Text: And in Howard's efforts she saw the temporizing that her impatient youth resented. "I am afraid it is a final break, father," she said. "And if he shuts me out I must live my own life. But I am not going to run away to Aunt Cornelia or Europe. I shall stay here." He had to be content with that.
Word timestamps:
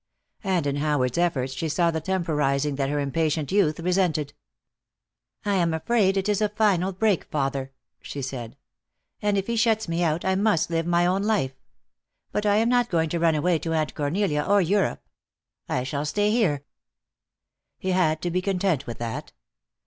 And 0.43 0.65
in 0.65 0.77
Howard's 0.77 1.19
efforts 1.19 1.53
she 1.53 1.69
saw 1.69 1.91
the 1.91 2.01
temporizing 2.01 2.73
that 2.77 2.89
her 2.89 2.99
impatient 2.99 3.51
youth 3.51 3.79
resented. 3.79 4.33
"I 5.45 5.57
am 5.57 5.75
afraid 5.75 6.17
it 6.17 6.27
is 6.27 6.41
a 6.41 6.49
final 6.49 6.91
break, 6.91 7.25
father," 7.25 7.71
she 8.01 8.23
said. 8.23 8.57
"And 9.21 9.37
if 9.37 9.45
he 9.45 9.55
shuts 9.55 9.87
me 9.87 10.01
out 10.01 10.25
I 10.25 10.33
must 10.33 10.71
live 10.71 10.87
my 10.87 11.05
own 11.05 11.21
life. 11.21 11.53
But 12.31 12.47
I 12.47 12.55
am 12.55 12.67
not 12.69 12.89
going 12.89 13.09
to 13.09 13.19
run 13.19 13.35
away 13.35 13.59
to 13.59 13.73
Aunt 13.75 13.93
Cornelia 13.93 14.41
or 14.41 14.59
Europe. 14.59 15.03
I 15.69 15.83
shall 15.83 16.05
stay 16.05 16.31
here." 16.31 16.65
He 17.77 17.91
had 17.91 18.23
to 18.23 18.31
be 18.31 18.41
content 18.41 18.87
with 18.87 18.97
that. 18.97 19.33